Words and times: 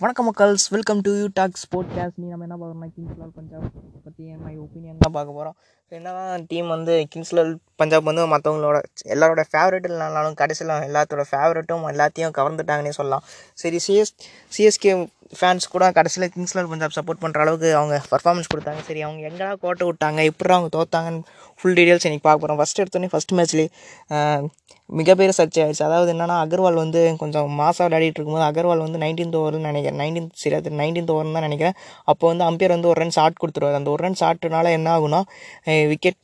வணக்கம் 0.00 0.26
மக்கள்ஸ் 0.28 0.64
welcome 0.72 1.00
to 1.00 1.10
you 1.16 1.26
talk 1.34 1.58
sport 1.60 1.90
case 1.92 2.14
நீ 2.20 2.26
நம்ம 2.28 2.44
என்ன 2.46 2.56
பார்க்குறோம்னா 2.56 2.88
கிங்ஸ் 2.94 3.18
லெவல் 3.18 3.34
பஞ்சாப் 3.34 3.66
பற்றி 4.06 4.24
மை 4.40 4.54
ஒப்பீனியன் 4.58 4.98
தான் 4.98 5.14
பார்க்க 5.16 5.36
போகிறோம் 5.36 5.56
என்னதான் 5.92 6.46
டீம் 6.46 6.68
வந்து 6.68 6.94
கிங்ஸ் 7.12 7.32
லெவல் 7.32 7.52
பஞ்சாப் 7.82 8.10
வந்து 8.10 8.26
மற்றவங்களோட 8.34 8.78
எல்லாரோட 9.14 9.44
ஃபேவரெட் 9.52 9.88
இல்லைனாலும் 9.92 10.38
கடைசியில் 10.42 10.76
எல்லாத்தோட 10.88 11.24
ஃபேவரட்டும் 11.32 11.88
எல்லாத்தையும் 11.94 12.36
கவர்ந்துட்டாங்கன்னே 12.38 12.94
சொல்லலாம். 13.00 13.26
சரி 13.62 13.80
சிஎஸ் 13.88 14.14
சிஎஸ்கே 14.56 14.92
ஃபேன்ஸ் 15.38 15.70
கூட 15.74 15.84
கடைசியில் 15.98 16.30
கிங்ஸ் 16.32 16.54
பஞ்சாப் 16.72 16.96
சப்போர்ட் 16.96 17.22
பண்ணுற 17.22 17.38
அளவுக்கு 17.44 17.68
அவங்க 17.78 17.96
பர்ஃபார்மன்ஸ் 18.10 18.50
கொடுத்தாங்க. 18.52 18.80
சரி 18.88 19.02
அவங்க 19.06 19.22
எங்கடா 19.28 19.52
கோட்டை 19.62 19.84
விட்டாங்க 19.90 20.18
எப்படி 20.30 20.54
அவங்க 20.56 20.70
தோத்தாங்கன்னு 20.74 21.22
ஃபுல் 21.60 21.76
டீட்டெயில்ஸ் 21.78 22.06
இன்றைக்கி 22.06 22.24
பார்க்க 22.26 22.42
போகிறோம் 22.42 22.58
ஃபஸ்ட் 22.60 22.80
எடுத்தோடனே 22.82 23.10
ஃபஸ்ட் 23.12 23.32
மேட்ச்லேயே 23.38 23.68
மிகப்பெரிய 24.98 25.32
சர்ச்சை 25.36 25.60
ஆயிடுச்சு. 25.64 25.84
அதாவது 25.88 26.10
என்னென்னா 26.14 26.36
அகர்வால் 26.44 26.78
வந்து 26.82 27.00
கொஞ்சம் 27.20 27.46
மாசாக 27.60 27.84
விளையாடிட்டு 27.86 28.18
இருக்கும்போது 28.18 28.46
அகர்வால் 28.48 28.82
வந்து 28.86 28.98
நைன்டீன்த் 29.04 29.38
ஓவர்னு 29.40 29.68
நினைக்கிறேன். 29.70 29.98
நைன்டீன்த் 30.02 30.34
சரி 30.42 30.56
அது 30.58 30.70
நைன்டீன்த் 30.80 31.12
ஓவர்னு 31.14 31.36
தான் 31.38 31.46
நினைக்கிறேன். 31.48 31.76
அப்போ 32.12 32.24
வந்து 32.30 32.44
அம்பையர் 32.48 32.74
வந்து 32.76 32.90
ஒரு 32.92 33.00
ரன் 33.02 33.14
ஷாட் 33.16 33.40
கொடுத்துருவார். 33.42 33.78
அந்த 33.80 33.90
ஒரு 33.94 34.02
ரன் 34.06 34.18
ஷாட்டுனால 34.22 34.72
என்ன 34.78 34.90
ஆகுனா 34.96 35.20
விக்கெட் 35.92 36.20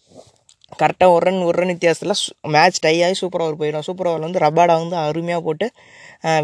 கரெக்டாக 0.72 1.14
ஒரு 1.14 1.24
ரன் 1.26 1.44
ஒரு 1.48 1.56
ரன் 1.60 1.72
வித்தியாசத்தில் 1.74 2.14
மேட்ச் 2.54 2.80
டை 2.84 2.94
ஆகி 3.04 3.16
சூப்பர் 3.20 3.42
ஓவர் 3.44 3.58
போயிடும். 3.60 3.84
சூப்பர் 3.86 4.08
ஓவரில் 4.10 4.26
வந்து 4.26 4.42
ரபாடா 4.46 4.74
வந்து 4.82 4.96
அருமையாக 5.04 5.42
போட்டு 5.46 5.66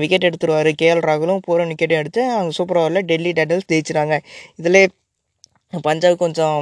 விக்கெட் 0.02 0.26
எடுத்துருவார். 0.28 0.70
கேஎல் 0.80 1.04
ராகுலும் 1.08 1.42
பூரன் 1.46 1.70
விக்கெட்டும் 1.72 2.00
எடுத்து 2.02 2.22
அவங்க 2.36 2.54
சூப்பர் 2.58 2.80
ஓவரில் 2.82 3.06
டெல்லி 3.10 3.32
டேட்டல்ஸ் 3.38 3.68
ஜெயிச்சிட்டாங்க. 3.72 4.16
இதில் 4.60 4.80
பஞ்சாப் 5.88 6.22
கொஞ்சம் 6.24 6.58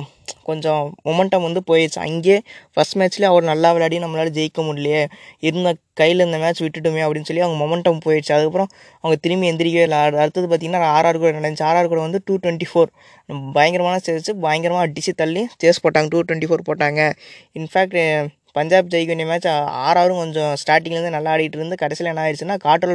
கொஞ்சம் 0.48 0.82
மொமெண்டம் 1.08 1.44
வந்து 1.46 1.62
போயிடுச்சு. 1.70 1.98
அங்கேயே 2.06 2.38
ஃபஸ்ட் 2.74 2.96
மேட்ச்லேயே 3.00 3.30
அவர் 3.32 3.48
நல்லா 3.50 3.70
விளையாடி 3.76 3.98
நம்மளால் 4.04 4.34
ஜெயிக்க 4.38 4.60
முடியலையே. 4.68 5.02
இருந்த 5.48 5.72
கையில் 6.00 6.26
இந்த 6.26 6.38
மேட்ச் 6.44 6.62
விட்டுட்டுமே 6.64 7.00
அப்படின்னு 7.06 7.28
சொல்லி 7.30 7.44
அவங்க 7.46 7.58
மொமெண்டம் 7.64 8.02
போயிடுச்சு. 8.06 8.32
அதுக்கப்புறம் 8.36 8.70
அவங்க 9.00 9.16
திரும்பி 9.26 9.50
எந்திரிக்கவே 9.52 9.86
இல்லை. 9.88 10.00
அடுத்தது 10.24 10.46
பார்த்திங்கன்னா 10.52 10.92
ஆர்ஆர் 10.98 11.22
கூட 11.24 11.32
நடந்துச்சு. 11.38 11.66
ஆர்ஆர் 11.70 11.92
கூட 11.94 12.02
வந்து 12.08 12.20
டூ 12.24 12.36
டுவெண்ட்டி 12.44 12.68
ஃபோர் 12.72 12.92
பயங்கரமான 13.56 13.98
சேர்ச்சு 14.08 14.34
பயங்கரமாக 14.46 14.86
அடித்து 14.88 15.14
தள்ளி 15.22 15.42
சேஸ் 15.64 15.82
போட்டாங்க. 15.86 16.08
டூ 16.14 16.20
டுவெண்ட்டி 16.28 16.50
ஃபோர் 16.50 16.68
போட்டாங்க 16.70 17.00
இன்ஃபேக்ட் 17.60 17.98
பஞ்சாப் 18.56 18.88
ஜெயிக்க 18.92 19.10
வேண்டிய 19.10 19.26
மேட்ச் 19.28 19.46
ஆறாரும் 19.84 20.18
கொஞ்சம் 20.22 20.54
ஸ்டார்டிங்லேருந்து 20.62 21.12
நல்லா 21.14 21.30
ஆடிட்டு 21.34 21.56
இருந்து 21.58 21.76
கடைசியில் 21.82 22.10
என்ன 22.10 22.22
ஆயிடுச்சுன்னா 22.24 22.56
காட்டல் 22.64 22.92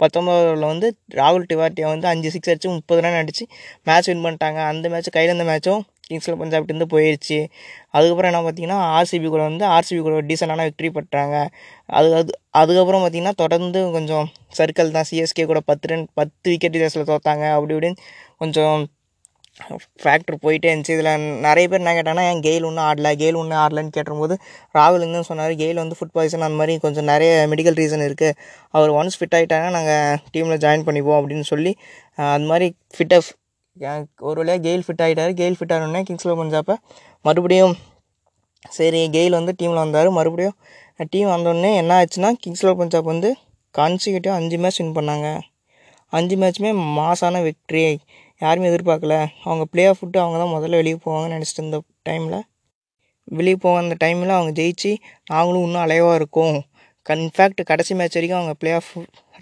பத்தொம்பதில் 0.00 0.66
வந்து 0.72 0.88
ராகுல் 1.20 1.46
டிவார்ட்டியை 1.50 1.88
வந்து 1.92 2.06
அஞ்சு 2.12 2.30
சிக்ஸ் 2.34 2.50
அடிச்சு 2.52 2.68
முப்பது 2.76 3.00
ரன் 3.04 3.18
அடிச்சு 3.22 3.44
மேட்ச் 3.88 4.08
வின் 4.10 4.24
பண்ணிட்டாங்க. 4.26 4.60
அந்த 4.72 4.88
மேட்ச் 4.92 5.10
கையில் 5.16 5.30
இருந்த 5.32 5.46
மேட்சும் 5.50 5.82
கிங்ஸில் 6.12 6.40
பஞ்சாப்லேருந்து 6.42 6.88
போயிடுச்சு 6.94 7.38
அதுக்கப்புறம் 7.96 8.30
என்ன 8.32 8.40
பார்த்தீங்கன்னா 8.46 8.78
ஆர்சிபி 8.98 9.28
கூட 9.34 9.42
வந்து 9.50 9.66
ஆர்சிபி 9.76 10.00
கூட 10.06 10.22
டீசெண்டான 10.30 10.66
விக்ட்ரி 10.68 10.90
பட்டாங்க 10.98 11.36
அது 11.98 12.08
அது 12.20 12.32
அதுக்கப்புறம் 12.62 13.02
பார்த்திங்கன்னா 13.02 13.36
தொடர்ந்து 13.42 13.80
கொஞ்சம் 13.98 14.26
சர்க்கிள் 14.58 14.96
தான். 14.96 15.08
சிஎஸ்கே 15.10 15.44
கூட 15.52 15.60
பத்து 15.70 15.88
ரன் 15.92 16.08
பத்து 16.20 16.46
விக்கெட் 16.52 16.74
வித்தியாசத்தில் 16.74 17.12
தோத்தாங்க. 17.12 17.44
அப்படி 17.56 17.74
இப்படின்னு 17.76 18.00
கொஞ்சம் 18.42 18.82
ஃபேக்டர் 20.02 20.36
போயிட்டே 20.44 20.68
இருந்துச்சு. 20.70 20.94
இதில் 20.96 21.10
நிறைய 21.46 21.64
பேர் 21.70 21.80
என்ன 21.82 21.92
கேட்டாங்கன்னா 21.96 22.24
ஏன் 22.30 22.42
கெயில் 22.46 22.66
ஒன்றும் 22.68 22.86
ஆடல? 22.88 23.08
கெயில் 23.22 23.38
ஒன்றும் 23.40 23.60
ஆடலன்னு 23.62 23.92
கேட்டும்போது 23.96 24.34
ராகுல் 24.78 25.04
வந்து 25.06 25.28
சொன்னார். 25.30 25.52
கெயில் 25.62 25.80
வந்து 25.82 25.96
ஃபுட் 25.98 26.14
பாய்சன் 26.16 26.46
அந்த 26.48 26.58
மாதிரி 26.60 26.74
கொஞ்சம் 26.84 27.08
நிறைய 27.12 27.32
மெடிக்கல் 27.52 27.78
ரீசன் 27.80 28.06
இருக்குது 28.08 28.36
அவர் 28.76 28.96
ஒன்ஸ் 29.00 29.18
ஃபிட் 29.20 29.36
ஆகிட்டாங்கன்னா 29.38 29.76
நாங்கள் 29.78 30.18
டீமில் 30.36 30.62
ஜாயின் 30.64 30.86
பண்ணிப்போம் 30.88 31.18
அப்படின்னு 31.20 31.46
சொல்லி 31.52 31.72
அது 32.32 32.48
மாதிரி 32.52 32.68
ஃபிட்டாக 32.96 33.22
ஒரு 34.28 34.38
வழியாக 34.40 34.60
கெயில் 34.66 34.82
ஃபிட் 34.86 35.02
ஆகிட்டார் 35.04 35.32
கெயில் 35.38 35.56
ஃபிட் 35.58 35.72
ஆனோடனே 35.74 36.00
கிங்ஸில் 36.08 36.38
பஞ்சாப்பை 36.40 36.74
மறுபடியும் 37.24 37.74
சரி 38.76 39.00
கெயில் 39.14 39.36
வந்து 39.38 39.52
டீமில் 39.60 39.82
வந்தார். 39.84 40.08
மறுபடியும் 40.18 40.56
டீம் 41.12 41.30
வந்தோடனே 41.34 41.70
என்ன 41.80 41.92
ஆச்சுன்னா 42.00 42.30
கிங்ஸில் 42.42 42.78
பஞ்சாப் 42.80 43.08
வந்து 43.12 43.28
கான்சிக்யூட்டிவ் 43.74 44.34
அஞ்சு 44.38 44.56
மேட்ச் 44.62 44.80
வின் 44.80 44.94
பண்ணாங்க. 44.98 45.28
அஞ்சு 46.12 46.36
மேட்ச்சுமே 46.42 46.72
மாசான 46.98 47.40
விக்ட்ரி 47.46 47.82
யாருமே 48.40 48.68
எதிர்பார்க்கல. 48.72 49.16
அவங்க 49.46 49.64
பிளே 49.72 49.84
ஆஃப் 49.90 50.02
விட்டு 50.02 50.18
அவங்க 50.22 50.38
தான் 50.42 50.54
முதல்ல 50.54 50.80
வெளியே 50.80 50.98
போவாங்கன்னு 51.04 51.36
நினச்சிட்டு 51.36 51.62
இருந்த 51.62 51.78
டைமில் 52.08 52.38
வெளியே 53.38 53.56
போக 53.64 53.80
அந்த 53.82 53.96
டைமில் 54.04 54.36
அவங்க 54.36 54.52
ஜெயிச்சு 54.60 54.90
நாங்களும் 55.30 55.64
இன்னும் 55.66 55.84
அலைவாக 55.86 56.18
இருக்கும். 56.20 56.56
இன்ஃபேக்ட் 57.06 57.62
கடைசி 57.70 57.92
மேட்ச் 57.98 58.16
வரைக்கும் 58.16 58.40
அவங்க 58.40 58.54
பிளே 58.60 58.72
ஆஃப் 58.80 58.90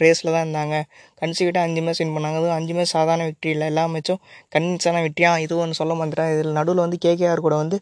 ரேஸில் 0.04 0.32
தான் 0.34 0.44
இருந்தாங்க. 0.46 0.76
கன்சிக்கிட்ட 1.22 1.60
அஞ்சு 1.66 1.80
மேட்ச் 1.86 2.00
வின் 2.02 2.14
பண்ணாங்க. 2.16 2.38
அதுவும் 2.40 2.56
அஞ்சு 2.58 2.74
மேட்ச் 2.78 2.94
சாதாரண 2.96 3.24
வெற்றி 3.30 3.50
இல்லை. 3.54 3.66
எல்லா 3.72 3.84
மேட்சும் 3.94 4.20
கன்வின்ஸான 4.54 5.02
வெற்றியாக 5.06 5.44
இது 5.46 5.56
ஒன்று 5.64 5.78
சொல்ல 5.80 5.94
மாட்டேன் 6.00 6.32
இதில் 6.34 6.56
நடுவில் 6.58 6.84
வந்து 6.86 6.98
கேகேஆர் 7.06 7.44
கூட 7.46 7.56
வந்து 7.62 7.78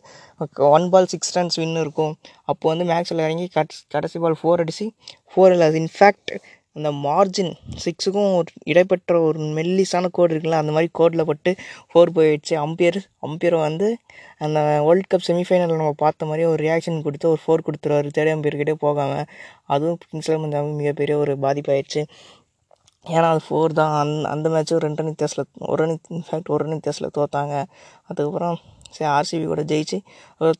one 0.76 0.88
ball 0.94 1.10
six 1.14 1.34
runs 1.38 1.58
win 1.62 1.76
இருக்கும். 1.84 2.12
அப்போது 2.50 2.70
வந்து 2.72 2.86
மேக்ஸில் 2.92 3.24
இறங்கி 3.26 3.46
கடைசி 3.58 3.82
கடைசி 3.96 4.18
பால் 4.24 4.38
ஃபோர் 4.42 4.62
அடிச்சு 4.64 4.86
ஃபோர் 5.32 5.52
இல்லை 5.54 5.66
அது 5.70 5.78
இன்ஃபேக்ட் 5.84 6.32
அந்த 6.78 6.90
மார்ஜின் 7.06 7.52
சிக்ஸுக்கும் 7.84 8.30
ஒரு 8.38 8.50
இடைப்பெற்ற 8.72 9.20
ஒரு 9.28 9.38
மெல்லிஸான 9.58 10.10
கோடு 10.18 10.32
இருக்குல்ல 10.34 10.60
அந்த 10.62 10.72
மாதிரி 10.76 10.90
கோடில் 10.98 11.28
பட்டு 11.30 11.50
ஃபோர் 11.90 12.14
போயிடுச்சு. 12.18 12.54
அம்பியர் 12.64 12.98
அம்பியர் 13.28 13.56
வந்து 13.66 13.88
அந்த 14.46 14.58
வேர்ல்ட் 14.86 15.10
கப் 15.14 15.26
செமிஃபைனலில் 15.28 15.80
நம்ம 15.82 15.94
பார்த்த 16.04 16.28
மாதிரி 16.30 16.44
ஒரு 16.52 16.60
ரியாக்ஷன் 16.66 17.04
கொடுத்து 17.06 17.32
ஒரு 17.34 17.40
ஃபோர் 17.44 17.66
கொடுத்துருவாரு. 17.68 18.10
தேர்ட் 18.18 18.34
அம்பியர்கிட்டே 18.36 18.76
போகாமல் 18.86 19.24
அதுவும் 19.74 19.98
கிங்ஸ்ல 20.04 20.40
கொஞ்சம் 20.44 20.68
மிகப்பெரிய 20.80 21.16
ஒரு 21.24 21.34
பாதிப்பாயிடுச்சு. 21.46 22.02
ஏன்னா 23.06 23.28
அது 23.34 23.42
ஃபோர் 23.48 23.78
தான். 23.80 23.92
அந் 24.00 24.12
அந்த 24.32 24.46
மேட்ச்சும் 24.54 24.82
ரெண்டு 24.84 25.00
ரன் 25.02 25.10
வித்தியாசத்தில் 25.12 25.68
ஒரு 25.72 25.80
ரன் 25.82 26.00
இன்ஃபேக்ட் 26.16 26.50
ஒரு 26.54 26.62
ரன் 26.64 26.76
வித்தியாசத்தில் 26.78 27.16
தோற்றாங்க 27.18 27.54
அதுக்கப்புறம் 28.08 28.56
சரி 28.96 29.08
ஆர்சிபி 29.16 29.46
கூட 29.52 29.62
ஜெயிச்சு 29.72 29.98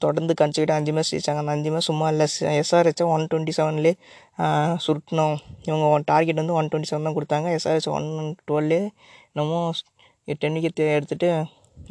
தொடர்ந்து 0.05 0.35
கன்சிக்கிட்டு 0.41 0.75
அஞ்சு 0.79 0.93
மேட்ச் 0.97 1.13
ஜெயிச்சாங்க. 1.15 1.41
அந்த 1.43 1.53
அஞ்சு 1.57 1.71
மேட்ச் 1.75 1.89
சும்மா 1.91 2.07
இல்லை. 2.15 2.27
எஸ்ஆர்ஹெச்சை 2.63 3.07
ஒன் 3.15 3.25
டுவெண்ட்டி 3.33 3.55
செவன்லேயே 3.59 3.95
சுருட்டணும். 4.87 5.37
இவங்க 5.69 5.85
ஒன் 5.95 6.07
டார்கெட் 6.13 6.41
வந்து 6.43 6.57
ஒன் 6.61 6.71
டுவெண்ட்டி 6.73 6.91
செவன் 6.93 7.07
தான் 7.09 7.17
கொடுத்தாங்க. 7.19 7.49
எஸ்ஆர்ஹெச் 7.59 7.91
ஒன் 7.99 8.09
டுவெல்லே 8.49 8.81
என்னமோ 9.33 9.61
டென் 10.43 10.57
விக்கெட் 10.59 10.83
எடுத்துகிட்டு 10.97 11.31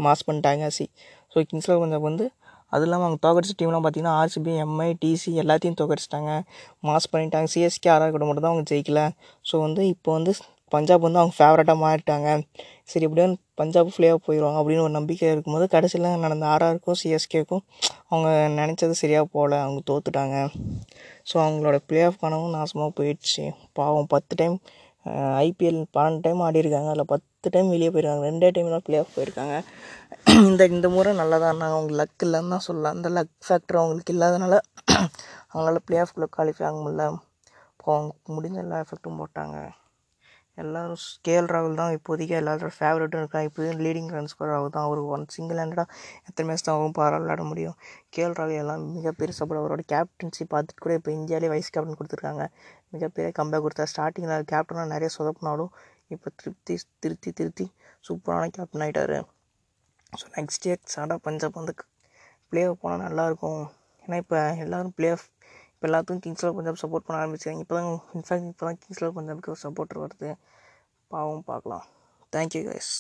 மாஸ் 0.06 0.26
பண்ணிட்டாங்க 0.28 0.66
சி 0.78 0.86
ஸோ 1.34 1.44
கிங்ஸில் 1.50 1.80
கொஞ்சம் 1.84 2.04
வந்து 2.08 2.26
அது 2.76 2.84
இல்லாமல் 2.86 3.06
அவங்க 3.08 3.20
தோக்கடிச்ச 3.26 3.54
டீம்லாம் 3.60 3.84
பார்த்தீங்கன்னா 3.84 4.16
ஆர்சிபி 4.22 4.54
எம்ஐ 4.64 4.88
டிசி 5.04 5.32
எல்லாத்தையும் 5.44 5.78
தோக்கடிச்சிட்டாங்க. 5.82 6.32
மாஸ் 6.88 7.08
பண்ணிட்டாங்க. 7.14 7.48
சிஎஸ்கே 7.54 7.90
ஆர்ஆர் 7.94 8.14
கூட 8.16 8.26
மட்டும் 8.30 8.46
தான் 8.46 8.54
அவங்க 8.54 8.68
ஜெயிக்கல. 8.72 9.02
ஸோ 9.50 9.56
வந்து 9.66 9.82
இப்போ 9.94 10.10
வந்து 10.18 10.32
பஞ்சாப் 10.72 11.06
வந்து 11.06 11.20
அவங்க 11.22 11.36
ஃபேவரட்டாக 11.40 11.80
மாறிட்டாங்க. 11.84 12.30
சரி 12.92 13.06
எப்படியும் 13.08 13.36
பஞ்சாப் 13.60 13.94
ஃப்ளேயாக 13.94 14.20
போயிடுவாங்க 14.26 14.58
அப்படின்னு 14.62 14.86
ஒரு 14.88 14.94
நம்பிக்கை 14.98 15.30
இருக்கும்போது 15.34 15.66
கடைசியில் 15.76 16.08
நடந்த 16.26 16.46
ஆர்ஆருக்கும் 16.54 17.00
சிஎஸ்கேக்கும் 17.02 17.64
அவங்க 18.12 18.28
நினச்சது 18.60 18.96
சரியாக 19.04 19.26
போகல. 19.36 19.60
அவங்க 19.66 19.82
தோத்துட்டாங்க. 19.90 20.36
ஸோ 21.30 21.36
அவங்களோட 21.46 21.78
பிளே 21.90 22.02
ஆஃப் 22.10 22.20
கனவும் 22.24 22.56
நாசமாக 22.58 22.92
போயிடுச்சு. 23.00 23.46
பாவம் 23.80 24.12
பத்து 24.16 24.36
டைம் 24.42 24.58
ஐபிஎல் 25.46 25.82
பன்னெண்டு 25.96 26.24
டைம் 26.26 26.42
ஆடி 26.46 26.62
இருக்காங்க. 26.64 26.90
அதில் 26.94 27.12
பத்து 27.14 27.48
டைம் 27.54 27.70
வெளியே 27.74 27.92
போயிருக்காங்க. 27.94 28.24
ரெண்டே 28.30 28.50
டைம் 28.56 28.74
தான் 28.76 28.86
பிளே 28.88 28.98
ஆஃப் 29.02 29.16
போயிருக்காங்க. 29.18 29.56
இந்த 30.50 30.62
இந்த 30.76 30.88
முறை 30.96 31.12
நல்லா 31.22 31.38
தான் 31.44 31.52
இருந்தாங்க. 31.52 31.78
அவங்க 31.78 31.94
லக் 32.02 32.24
இல்லைன்னு 32.28 32.54
தான் 32.56 32.66
சொல்லலாம். 32.68 32.96
அந்த 32.98 33.10
லக் 33.18 33.34
ஃபேக்டர் 33.48 33.80
அவங்களுக்கு 33.82 34.14
இல்லாதனால 34.16 34.56
அவங்களால 35.52 35.82
பிளே 35.88 36.00
ஆஃப்குள்ளே 36.04 36.30
குவாலிஃபை 36.36 36.66
ஆக 36.70 36.78
முடியல. 36.86 37.06
இப்போ 37.76 37.92
அவங்க 37.98 38.14
முடிஞ்ச 38.38 38.58
எல்லா 38.66 38.80
எஃபெக்ட்டும் 38.86 39.20
போட்டாங்க. 39.22 39.58
எல்லோரும் 40.58 41.02
கேஎல் 41.26 41.50
ராகுல் 41.54 41.78
தான் 41.82 41.94
இப்போதைக்கு 41.98 42.36
எல்லாரோட 42.40 42.72
ஃபேவரட்டும் 42.78 43.22
இருக்காங்க. 43.24 43.48
இப்போதையும் 43.50 43.82
லீடிங் 43.86 44.10
ரன் 44.16 44.30
ஸ்கோர் 44.32 44.54
ஆகும் 44.58 44.74
தான். 44.76 44.86
அவர் 44.88 45.02
ஒன் 45.16 45.26
சிங்கிள் 45.36 45.60
ஹேண்டடாக 45.62 45.88
எத்தனை 46.30 46.46
மேட்ச் 46.50 46.66
தான் 46.68 46.76
அவரும் 46.78 46.96
பாராள 47.00 47.20
விளையாட 47.24 47.44
முடியும். 47.52 47.76
கேஎல் 48.16 48.38
ராகுல் 48.40 48.62
எல்லாம் 48.64 48.84
மிகப்பெரிய 48.98 49.36
சப்போர்ட் 49.40 49.62
அவரோட 49.62 49.84
கேப்டன்சி 49.94 50.46
பார்த்துட்டு 50.54 50.84
கூட 50.86 50.96
இப்போ 51.00 51.12
இந்தியாவிலே 51.20 51.52
வைஸ் 51.56 51.72
கேப்டன் 51.76 52.00
கொடுத்துருக்காங்க. 52.02 52.46
மிகப்பெரிய 52.96 53.32
கம்பேக் 53.40 53.66
கொடுத்தா 53.66 53.86
ஸ்டார்டிங்கில் 53.94 54.50
கேப்டனாக 54.54 54.88
நிறைய 54.96 55.12
சொதப்பினாலும் 55.18 55.72
இப்போ 56.16 56.28
திருப்தி 56.42 56.76
திருத்தி 57.04 57.30
திருத்தி 57.40 57.66
சூப்பரான 58.08 58.50
கேப்டன் 58.58 58.84
ஆகிட்டார் 58.86 59.18
ஸோ 60.14 60.26
நெக்ஸ்ட் 60.38 60.66
இயர் 60.68 60.84
சாடா 60.94 61.16
பஞ்சாப் 61.26 61.58
வந்து 61.60 61.74
ப்ளே 62.52 62.62
ஆஃப் 62.68 62.82
போனால் 62.84 63.04
நல்லாயிருக்கும் 63.06 63.64
ஏன்னா 64.04 64.18
இப்போ 64.24 64.38
எல்லோரும் 64.66 64.94
ப்ளே 64.98 65.08
ஆஃப் 65.16 65.26
இப்போ 65.78 65.88
எல்லாத்துக்கும் 65.88 66.22
கிங்ஸில் 66.26 66.54
பஞ்சாப் 66.56 66.80
சப்போர்ட் 66.82 67.06
பண்ண 67.08 67.18
ஆரம்பிச்சாங்க 67.24 67.60
இப்போ 67.64 67.76
தான் 67.80 67.90
இன்ஃபேக்ட் 68.18 68.48
இப்போ 68.52 68.66
தான் 68.66 68.80
கிங்ஸில் 68.84 69.14
பஞ்சாப்க்கு 69.18 69.52
ஒரு 69.54 69.62
சப்போர்ட்டர் 69.64 70.00
வருது. 70.04 70.30
பாவம் 71.12 71.44
பார்க்கலாம் 71.44 71.86
தேங்க்யூ 72.34 72.62
கைஸ் 72.70 72.94